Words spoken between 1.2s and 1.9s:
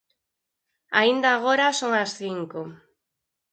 agora